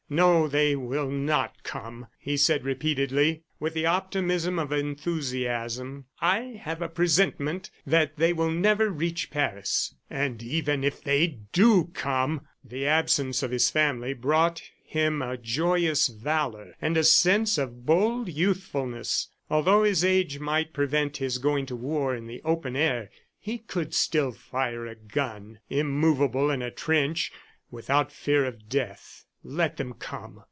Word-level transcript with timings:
"No, 0.13 0.49
they 0.49 0.75
will 0.75 1.09
not 1.09 1.63
come," 1.63 2.07
he 2.19 2.35
said 2.35 2.65
repeatedly, 2.65 3.43
with 3.61 3.73
the 3.73 3.85
optimism 3.85 4.59
of 4.59 4.73
enthusiasm. 4.73 6.03
"I 6.19 6.59
have 6.61 6.81
a 6.81 6.89
presentiment 6.89 7.69
that 7.87 8.17
they 8.17 8.33
will 8.33 8.51
never 8.51 8.89
reach 8.89 9.31
Paris. 9.31 9.95
And 10.09 10.43
even 10.43 10.83
if 10.83 11.01
they 11.01 11.37
DO 11.53 11.91
come!"... 11.93 12.41
The 12.61 12.85
absence 12.85 13.41
of 13.41 13.51
his 13.51 13.69
family 13.69 14.13
brought 14.13 14.61
him 14.83 15.21
a 15.21 15.37
joyous 15.37 16.07
valor 16.09 16.75
and 16.81 16.97
a 16.97 17.05
sense 17.05 17.57
of 17.57 17.85
bold 17.85 18.27
youthfulness. 18.27 19.29
Although 19.49 19.83
his 19.85 20.03
age 20.03 20.39
might 20.39 20.73
prevent 20.73 21.15
his 21.17 21.37
going 21.37 21.65
to 21.67 21.75
war 21.77 22.13
in 22.17 22.27
the 22.27 22.41
open 22.43 22.75
air, 22.75 23.09
he 23.39 23.59
could 23.59 23.93
still 23.93 24.33
fire 24.33 24.85
a 24.85 24.95
gun, 24.95 25.59
immovable 25.69 26.51
in 26.51 26.61
a 26.61 26.69
trench, 26.69 27.31
without 27.69 28.11
fear 28.11 28.43
of 28.43 28.67
death. 28.67 29.23
Let 29.43 29.77
them 29.77 29.93
come! 29.95 30.39